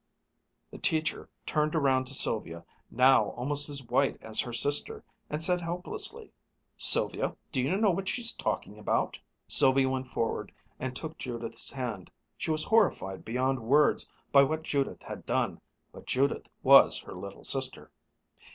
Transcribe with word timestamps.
The 0.71 0.79
teacher 0.79 1.29
turned 1.45 1.75
around 1.75 2.07
to 2.07 2.15
Sylvia, 2.15 2.65
now 2.89 3.29
almost 3.37 3.69
as 3.69 3.83
white 3.83 4.17
as 4.23 4.39
her 4.39 4.51
sister, 4.51 5.03
and 5.29 5.43
said 5.43 5.61
helplessly, 5.61 6.31
"Sylvia, 6.75 7.35
do 7.51 7.61
you 7.61 7.77
know 7.77 7.91
what 7.91 8.09
she's 8.09 8.33
talking 8.33 8.79
about?" 8.79 9.19
Sylvia 9.47 9.87
went 9.87 10.07
forward 10.09 10.51
and 10.79 10.95
took 10.95 11.19
Judith's 11.19 11.69
hand. 11.71 12.09
She 12.35 12.49
was 12.49 12.63
horrified 12.63 13.23
beyond 13.23 13.59
words 13.59 14.09
by 14.31 14.41
what 14.41 14.63
Judith 14.63 15.03
had 15.03 15.27
done, 15.27 15.61
but 15.91 16.07
Judith 16.07 16.49
was 16.63 16.97
her 17.01 17.13
little 17.13 17.43
sister. 17.43 17.91